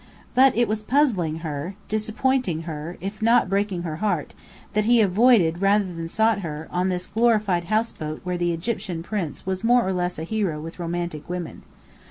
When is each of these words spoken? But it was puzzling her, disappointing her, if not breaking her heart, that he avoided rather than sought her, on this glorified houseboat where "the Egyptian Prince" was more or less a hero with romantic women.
But 0.33 0.57
it 0.57 0.67
was 0.67 0.81
puzzling 0.81 1.35
her, 1.45 1.75
disappointing 1.87 2.63
her, 2.63 2.97
if 3.01 3.21
not 3.21 3.47
breaking 3.47 3.83
her 3.83 3.97
heart, 3.97 4.33
that 4.73 4.85
he 4.85 4.99
avoided 4.99 5.61
rather 5.61 5.93
than 5.93 6.07
sought 6.09 6.39
her, 6.39 6.67
on 6.71 6.89
this 6.89 7.05
glorified 7.05 7.65
houseboat 7.65 8.21
where 8.23 8.35
"the 8.39 8.51
Egyptian 8.51 9.03
Prince" 9.03 9.45
was 9.45 9.63
more 9.63 9.87
or 9.87 9.93
less 9.93 10.17
a 10.17 10.23
hero 10.23 10.59
with 10.59 10.79
romantic 10.79 11.29
women. 11.29 11.61